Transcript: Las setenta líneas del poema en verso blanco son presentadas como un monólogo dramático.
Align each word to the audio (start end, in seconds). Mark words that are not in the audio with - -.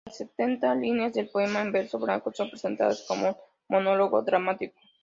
Las 0.07 0.17
setenta 0.17 0.73
líneas 0.73 1.13
del 1.13 1.29
poema 1.29 1.61
en 1.61 1.71
verso 1.71 1.99
blanco 1.99 2.33
son 2.33 2.49
presentadas 2.49 3.05
como 3.07 3.27
un 3.29 3.35
monólogo 3.69 4.23
dramático. 4.23 4.75